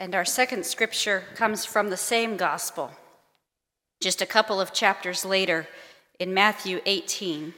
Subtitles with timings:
[0.00, 2.90] And our second scripture comes from the same gospel,
[4.00, 5.68] just a couple of chapters later
[6.18, 7.52] in Matthew 18.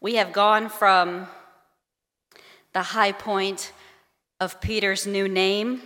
[0.00, 1.26] We have gone from
[2.72, 3.72] the high point
[4.38, 5.82] of Peter's new name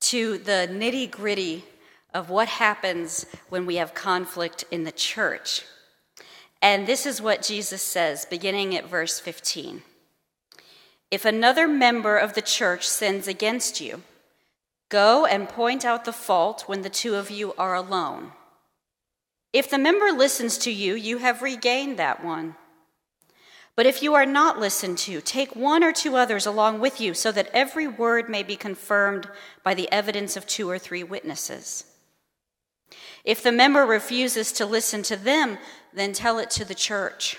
[0.00, 1.64] to the nitty gritty
[2.12, 5.62] of what happens when we have conflict in the church.
[6.60, 9.82] And this is what Jesus says, beginning at verse 15.
[11.12, 14.02] If another member of the church sins against you,
[14.88, 18.32] Go and point out the fault when the two of you are alone.
[19.52, 22.56] If the member listens to you, you have regained that one.
[23.74, 27.12] But if you are not listened to, take one or two others along with you,
[27.14, 29.28] so that every word may be confirmed
[29.62, 31.84] by the evidence of two or three witnesses.
[33.24, 35.58] If the member refuses to listen to them,
[35.92, 37.38] then tell it to the church.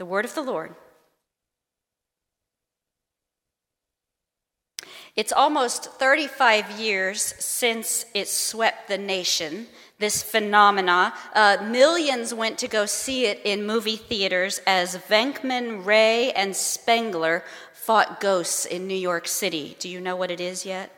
[0.00, 0.74] The word of the Lord.
[5.14, 9.66] It's almost 35 years since it swept the nation,
[9.98, 11.12] this phenomena.
[11.34, 17.44] Uh, millions went to go see it in movie theaters as Venkman, Ray, and Spengler
[17.74, 19.76] fought ghosts in New York City.
[19.80, 20.90] Do you know what it is yet?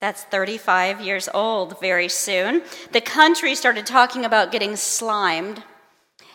[0.00, 2.62] That's 35 years old very soon.
[2.92, 5.62] The country started talking about getting slimed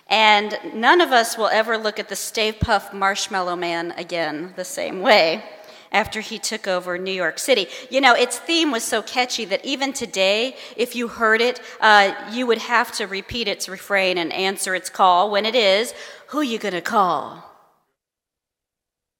[0.07, 4.65] and none of us will ever look at the Stay Puft Marshmallow Man again the
[4.65, 5.43] same way
[5.91, 7.67] after he took over New York City.
[7.89, 12.13] You know, its theme was so catchy that even today, if you heard it, uh,
[12.31, 15.93] you would have to repeat its refrain and answer its call when it is,
[16.27, 17.43] Who you gonna call?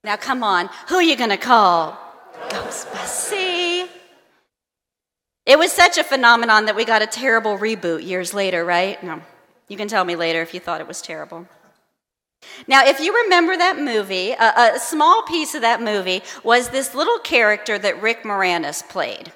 [0.04, 1.98] Now, come on, who you gonna call?
[2.50, 3.90] Ghostbusters.
[5.46, 9.02] It was such a phenomenon that we got a terrible reboot years later, right?
[9.04, 9.22] No.
[9.68, 11.48] You can tell me later if you thought it was terrible.
[12.68, 16.94] Now, if you remember that movie, a, a, small piece of that movie was this
[16.94, 19.32] little character that Rick Moranis played.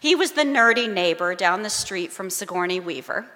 [0.00, 3.26] He was the nerdy neighbor down the street from Sigourney Weaver.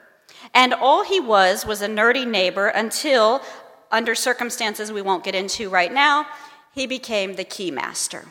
[0.55, 3.43] And all he was was a nerdy neighbor until,
[3.91, 6.27] under circumstances we won't get into right now,
[6.72, 8.28] he became the keymaster.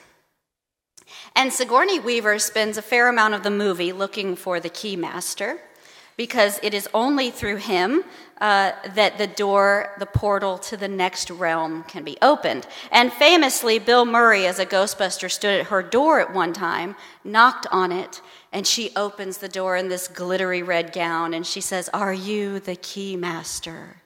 [1.35, 5.59] And Sigourney Weaver spends a fair amount of the movie looking for the keymaster
[6.19, 8.03] because it is only through him
[8.41, 12.67] uh, that the door, the portal to the next realm can be opened.
[12.91, 17.67] And famously, Bill Murray, as a Ghostbuster, stood at her door at one time, knocked
[17.71, 18.21] on it,
[18.51, 22.59] and she opens the door in this glittery red gown and she says, Are you
[22.59, 24.01] the key master?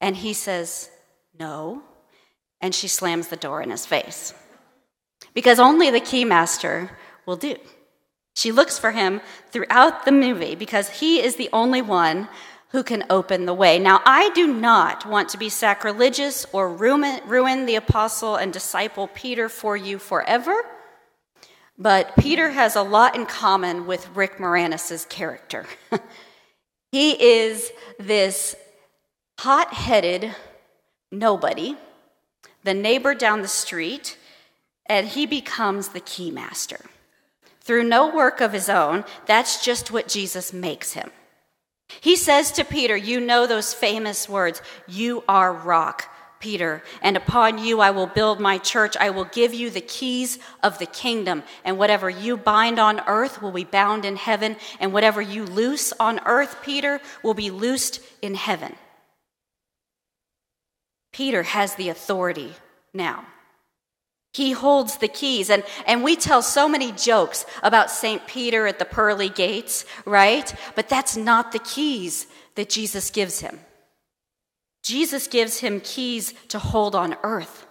[0.00, 0.88] And he says,
[1.36, 1.82] No.
[2.60, 4.34] And she slams the door in his face.
[5.34, 6.92] Because only the key master
[7.26, 7.56] will do.
[8.34, 9.20] She looks for him
[9.50, 12.28] throughout the movie because he is the only one
[12.70, 13.78] who can open the way.
[13.78, 19.08] Now, I do not want to be sacrilegious or ruin, ruin the apostle and disciple
[19.08, 20.64] Peter for you forever,
[21.76, 25.66] but Peter has a lot in common with Rick Moranis' character.
[26.92, 28.54] he is this
[29.40, 30.34] hot headed
[31.10, 31.76] nobody,
[32.62, 34.16] the neighbor down the street,
[34.86, 36.86] and he becomes the keymaster
[37.70, 39.04] through no work of his own.
[39.26, 41.12] That's just what Jesus makes him.
[42.00, 46.12] He says to Peter, You know those famous words, You are rock.
[46.40, 48.96] Peter, and upon you I will build my church.
[48.96, 53.40] I will give you the keys of the kingdom, and whatever you bind on earth
[53.40, 58.00] will be bound in heaven, and whatever you loose on earth, Peter, will be loosed
[58.20, 58.74] in heaven.
[61.12, 62.54] Peter has the authority
[62.92, 63.26] now.
[64.32, 65.50] He holds the keys.
[65.50, 68.26] And, and we tell so many jokes about St.
[68.26, 70.54] Peter at the pearly gates, right?
[70.74, 73.58] But that's not the keys that Jesus gives him.
[74.82, 77.66] Jesus gives him keys to hold on earth.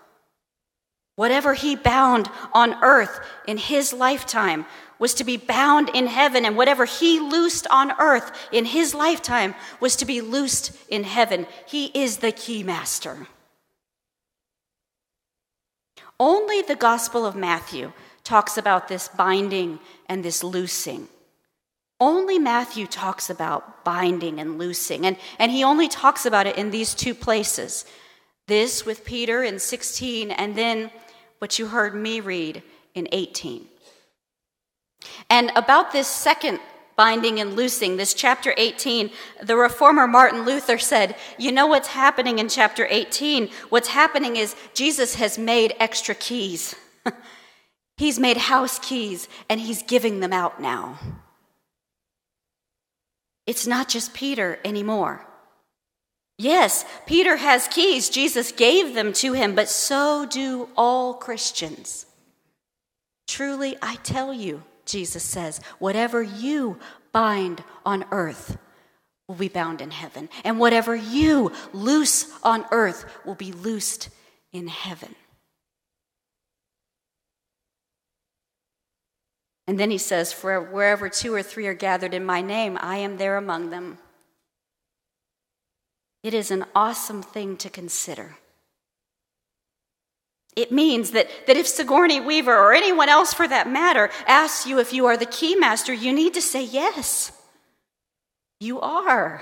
[1.15, 4.65] Whatever he bound on earth in his lifetime
[4.99, 9.55] was to be bound in heaven, and whatever he loosed on earth in his lifetime
[9.79, 11.47] was to be loosed in heaven.
[11.65, 13.27] He is the key master.
[16.19, 17.93] Only the Gospel of Matthew
[18.23, 21.07] talks about this binding and this loosing.
[21.99, 26.71] Only Matthew talks about binding and loosing, and, and he only talks about it in
[26.71, 27.85] these two places
[28.47, 30.89] this with Peter in 16, and then
[31.37, 32.63] what you heard me read
[32.95, 33.65] in 18.
[35.29, 36.59] And about this second
[36.99, 39.09] binding and loosing, this chapter 18,
[39.41, 43.49] the reformer Martin Luther said, You know what's happening in chapter 18?
[43.69, 46.75] What's happening is Jesus has made extra keys.
[47.95, 50.99] he's made house keys and he's giving them out now.
[53.47, 55.25] It's not just Peter anymore.
[56.37, 58.09] Yes, Peter has keys.
[58.09, 62.05] Jesus gave them to him, but so do all Christians.
[63.25, 66.79] Truly, I tell you, Jesus says, whatever you
[67.11, 68.57] bind on earth
[69.27, 74.09] will be bound in heaven, and whatever you loose on earth will be loosed
[74.51, 75.15] in heaven.
[79.67, 82.97] And then he says, For wherever two or three are gathered in my name, I
[82.97, 83.99] am there among them.
[86.23, 88.37] It is an awesome thing to consider.
[90.59, 94.77] It means that, that if Sigourney Weaver or anyone else for that matter asks you
[94.79, 97.31] if you are the keymaster, you need to say yes.
[98.59, 99.41] You are.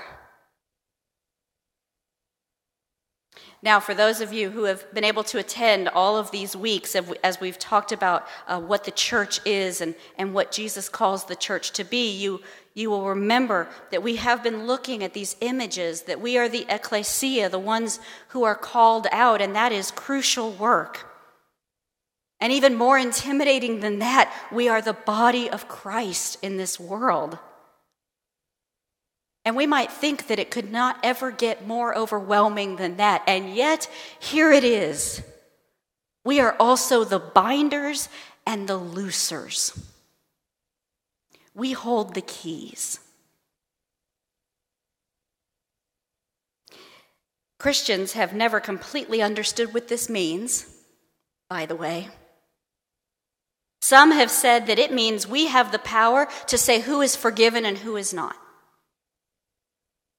[3.60, 6.94] Now, for those of you who have been able to attend all of these weeks
[7.24, 11.34] as we've talked about uh, what the church is and, and what Jesus calls the
[11.34, 12.40] church to be, you,
[12.74, 16.66] you will remember that we have been looking at these images, that we are the
[16.68, 17.98] ecclesia, the ones
[18.28, 21.07] who are called out, and that is crucial work.
[22.40, 27.38] And even more intimidating than that, we are the body of Christ in this world.
[29.44, 33.22] And we might think that it could not ever get more overwhelming than that.
[33.26, 33.90] And yet,
[34.20, 35.22] here it is.
[36.24, 38.08] We are also the binders
[38.46, 39.76] and the loosers.
[41.54, 43.00] We hold the keys.
[47.58, 50.66] Christians have never completely understood what this means,
[51.48, 52.08] by the way.
[53.80, 57.64] Some have said that it means we have the power to say who is forgiven
[57.64, 58.36] and who is not,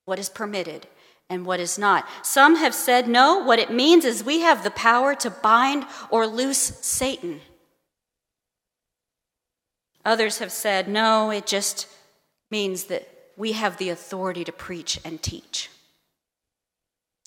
[0.06, 0.88] what is permitted
[1.30, 2.08] and what is not.
[2.24, 6.26] Some have said no, what it means is we have the power to bind or
[6.26, 7.42] loose Satan.
[10.06, 11.88] Others have said no, it just
[12.50, 13.08] means that
[13.38, 15.70] we have the authority to preach and teach.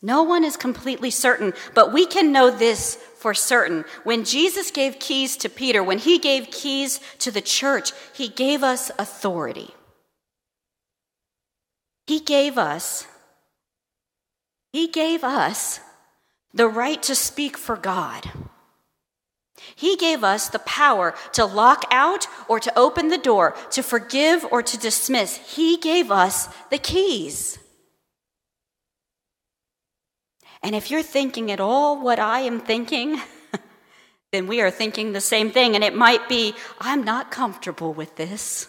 [0.03, 3.85] No one is completely certain, but we can know this for certain.
[4.03, 8.65] When Jesus gave keys to Peter, when he gave keys to the church, he gave
[8.65, 9.71] us authority.
[12.09, 13.07] He gave us
[14.73, 15.81] he gave us
[16.55, 18.31] the right to speak for God.
[19.77, 24.45] He gave us the power to lock out or to open the door, to forgive
[24.51, 25.37] or to dismiss.
[25.55, 27.59] He gave us the keys.
[30.63, 33.21] And if you're thinking at all what I am thinking,
[34.33, 35.75] then we are thinking the same thing.
[35.75, 38.69] And it might be, I'm not comfortable with this.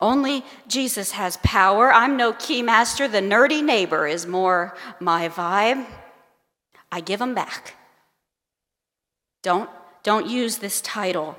[0.00, 1.92] Only Jesus has power.
[1.92, 3.10] I'm no keymaster.
[3.10, 5.86] The nerdy neighbor is more my vibe.
[6.92, 7.74] I give him back.
[9.42, 9.70] Don't,
[10.02, 11.36] don't use this title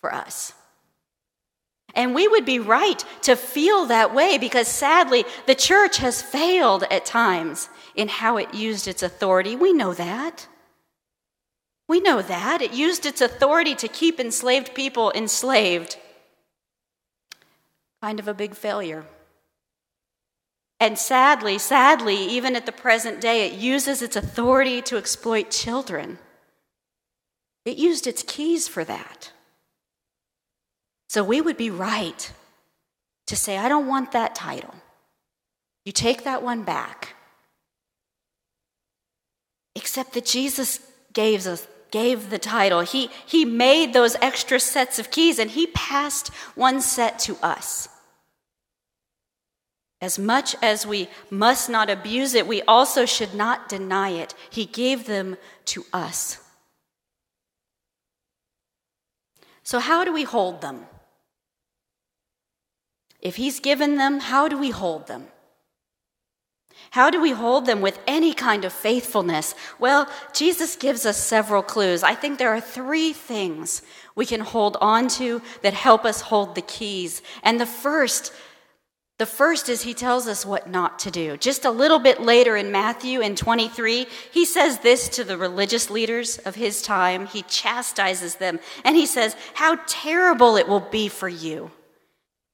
[0.00, 0.52] for us.
[1.98, 6.84] And we would be right to feel that way because sadly, the church has failed
[6.92, 9.56] at times in how it used its authority.
[9.56, 10.46] We know that.
[11.88, 12.62] We know that.
[12.62, 15.96] It used its authority to keep enslaved people enslaved.
[18.00, 19.04] Kind of a big failure.
[20.78, 26.20] And sadly, sadly, even at the present day, it uses its authority to exploit children.
[27.64, 29.32] It used its keys for that.
[31.08, 32.32] So we would be right
[33.26, 34.74] to say, I don't want that title.
[35.84, 37.14] You take that one back.
[39.74, 40.80] Except that Jesus
[41.12, 42.80] gave us gave the title.
[42.80, 47.88] He, he made those extra sets of keys and he passed one set to us.
[50.00, 54.34] As much as we must not abuse it, we also should not deny it.
[54.48, 55.36] He gave them
[55.66, 56.38] to us.
[59.64, 60.86] So, how do we hold them?
[63.20, 65.28] If He's given them, how do we hold them?
[66.90, 69.54] How do we hold them with any kind of faithfulness?
[69.78, 72.02] Well, Jesus gives us several clues.
[72.02, 73.82] I think there are three things
[74.14, 77.20] we can hold on to that help us hold the keys.
[77.42, 78.32] And the first,
[79.18, 81.36] the first is he tells us what not to do.
[81.36, 85.90] Just a little bit later in Matthew in 23, he says this to the religious
[85.90, 87.26] leaders of his time.
[87.26, 91.70] He chastises them and he says, How terrible it will be for you.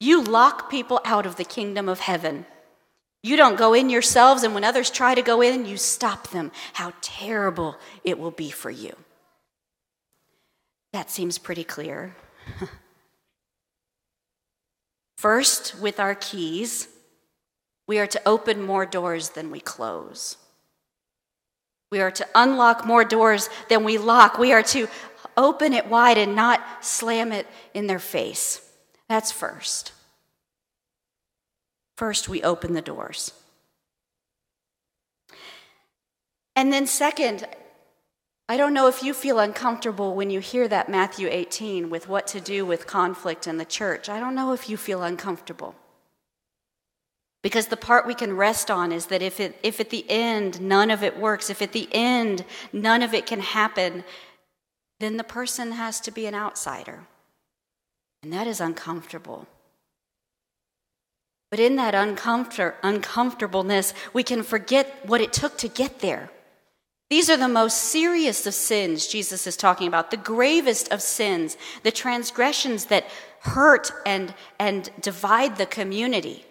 [0.01, 2.47] You lock people out of the kingdom of heaven.
[3.23, 6.53] You don't go in yourselves, and when others try to go in, you stop them.
[6.75, 8.95] How terrible it will be for you.
[10.93, 12.15] That seems pretty clear.
[15.17, 16.89] First, with our keys,
[17.87, 20.37] we are to open more doors than we close.
[21.91, 24.39] We are to unlock more doors than we lock.
[24.39, 24.89] We are to
[25.37, 28.61] open it wide and not slam it in their face.
[29.09, 29.93] That's first.
[31.97, 33.33] First, we open the doors.
[36.57, 37.47] And then, second,
[38.49, 42.27] I don't know if you feel uncomfortable when you hear that Matthew 18 with what
[42.29, 44.09] to do with conflict in the church.
[44.09, 45.75] I don't know if you feel uncomfortable.
[47.43, 50.61] Because the part we can rest on is that if, it, if at the end
[50.61, 54.05] none of it works, if at the end none of it can happen,
[55.01, 57.07] then the person has to be an outsider.
[58.25, 59.47] And that is uncomfortable.
[61.51, 66.31] But in that uncomfort- uncomfortableness, we can forget what it took to get there.
[67.11, 71.59] These are the most serious of sins Jesus is talking about, the gravest of sins,
[71.83, 73.05] the transgressions that
[73.41, 76.47] hurt and, and divide the community.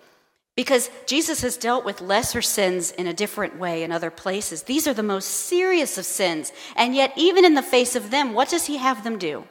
[0.55, 4.61] Because Jesus has dealt with lesser sins in a different way in other places.
[4.61, 6.53] These are the most serious of sins.
[6.75, 9.47] And yet, even in the face of them, what does he have them do?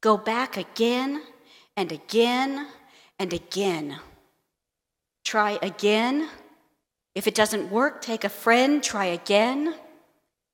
[0.00, 1.22] Go back again
[1.76, 2.66] and again
[3.18, 3.98] and again.
[5.24, 6.28] Try again.
[7.14, 9.74] If it doesn't work, take a friend, try again.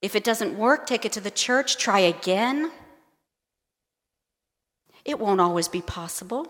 [0.00, 2.70] If it doesn't work, take it to the church, try again.
[5.04, 6.46] It won't always be possible,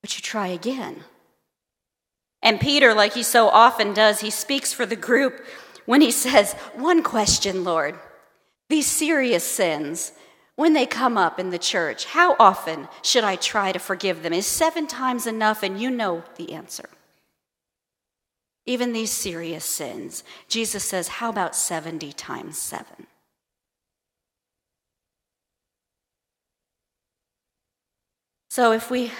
[0.00, 1.02] but you try again.
[2.42, 5.44] And Peter, like he so often does, he speaks for the group
[5.86, 7.98] when he says, One question, Lord.
[8.68, 10.12] These serious sins,
[10.56, 14.32] when they come up in the church, how often should I try to forgive them?
[14.32, 15.62] Is seven times enough?
[15.62, 16.88] And you know the answer.
[18.66, 23.06] Even these serious sins, Jesus says, How about 70 times 7?
[28.50, 29.10] So if we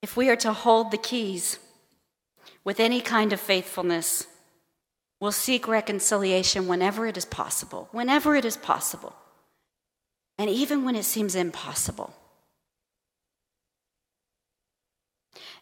[0.00, 1.58] if we are to hold the keys
[2.64, 4.26] with any kind of faithfulness,
[5.20, 9.14] we'll seek reconciliation whenever it is possible, whenever it is possible,
[10.38, 12.14] and even when it seems impossible.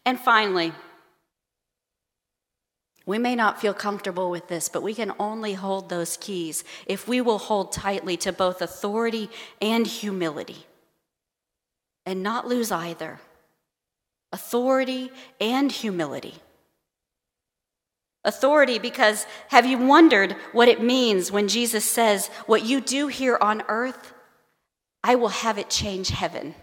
[0.05, 0.73] And finally,
[3.05, 7.09] we may not feel comfortable with this, but we can only hold those keys if
[7.09, 9.29] we will hold tightly to both authority
[9.61, 10.67] and humility
[12.07, 13.21] and not lose either
[14.33, 15.11] authority
[15.41, 16.35] and humility.
[18.25, 23.37] Authority, because have you wondered what it means when Jesus says, What you do here
[23.41, 24.14] on earth,
[25.04, 26.54] I will have it change heaven.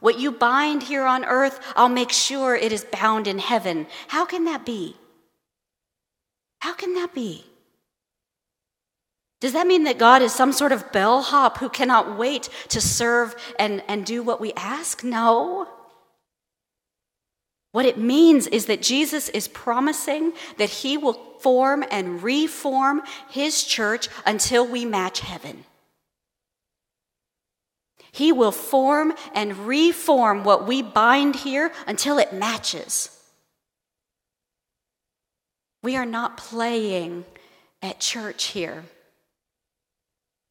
[0.00, 3.86] What you bind here on earth, I'll make sure it is bound in heaven.
[4.08, 4.96] How can that be?
[6.60, 7.44] How can that be?
[9.40, 13.34] Does that mean that God is some sort of bellhop who cannot wait to serve
[13.58, 15.04] and, and do what we ask?
[15.04, 15.68] No.
[17.72, 23.62] What it means is that Jesus is promising that he will form and reform his
[23.64, 25.64] church until we match heaven.
[28.16, 33.10] He will form and reform what we bind here until it matches.
[35.82, 37.26] We are not playing
[37.82, 38.84] at church here.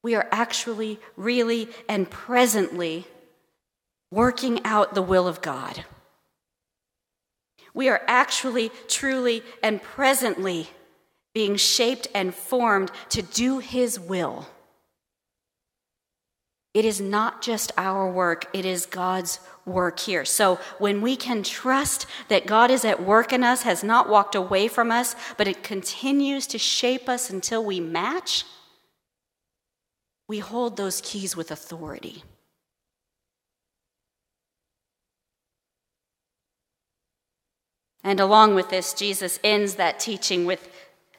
[0.04, 3.08] We are actually, really, and presently
[4.12, 5.86] working out the will of God.
[7.74, 10.70] We are actually, truly, and presently
[11.34, 14.46] being shaped and formed to do His will.
[16.76, 20.26] It is not just our work, it is God's work here.
[20.26, 24.36] So when we can trust that God is at work in us, has not walked
[24.36, 28.44] away from us, but it continues to shape us until we match,
[30.28, 32.24] we hold those keys with authority.
[38.04, 40.70] And along with this, Jesus ends that teaching with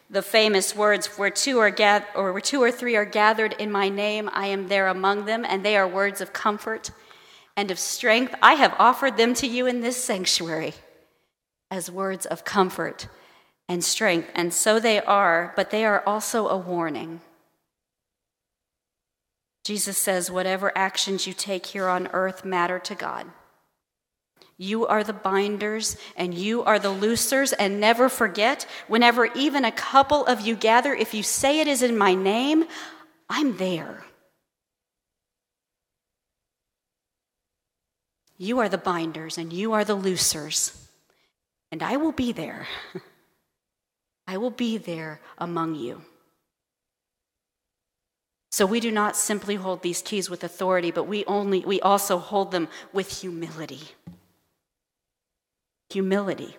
[0.09, 3.71] the famous words where two are gath- or where two or three are gathered in
[3.73, 6.91] my name i am there among them and they are words of comfort
[7.57, 8.35] and of strength.
[8.43, 10.75] I have offered them to you in this sanctuary
[11.71, 13.09] as words of comfort
[13.69, 17.21] and strength and so they are but they are also a warning.
[19.65, 23.27] Jesus says whatever actions you take here on earth matter to god
[24.59, 27.53] you are the binders and you are the loosers.
[27.53, 31.83] And never forget, whenever even a couple of you gather, if you say it is
[31.83, 32.65] in my name,
[33.29, 34.05] I'm there.
[38.39, 40.89] You are the binders and you are the loosers.
[41.71, 42.67] And I will be there.
[44.27, 46.03] I will be there among you.
[48.51, 52.19] So we do not simply hold these keys with authority, but we only we also
[52.19, 53.81] hold them with humility.
[55.91, 56.57] Humility.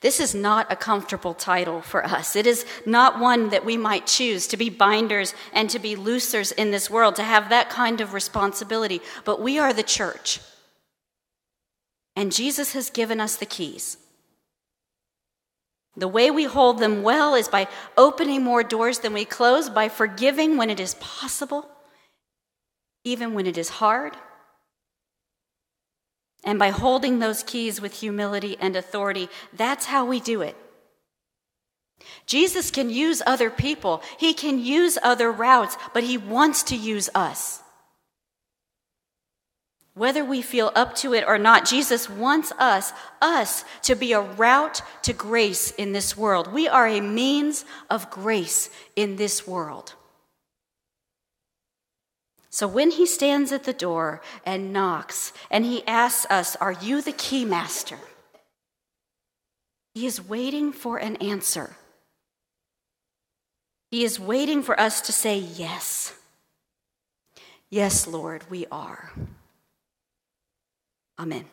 [0.00, 2.36] This is not a comfortable title for us.
[2.36, 6.52] It is not one that we might choose to be binders and to be loosers
[6.52, 9.00] in this world, to have that kind of responsibility.
[9.24, 10.40] But we are the church.
[12.14, 13.96] And Jesus has given us the keys.
[15.96, 17.66] The way we hold them well is by
[17.96, 21.68] opening more doors than we close, by forgiving when it is possible,
[23.02, 24.16] even when it is hard
[26.44, 30.56] and by holding those keys with humility and authority, that's how we do it.
[32.26, 37.08] Jesus can use other people, he can use other routes, but he wants to use
[37.14, 37.62] us.
[39.94, 44.20] Whether we feel up to it or not, Jesus wants us, us, to be a
[44.20, 46.52] route to grace in this world.
[46.52, 49.94] We are a means of grace in this world.
[52.50, 57.02] So when he stands at the door and knocks and he asks us, Are you
[57.02, 57.98] the key master?
[59.94, 61.76] He is waiting for an answer.
[63.90, 66.14] He is waiting for us to say yes.
[67.70, 69.12] Yes, Lord, we are.
[71.18, 71.44] Amen.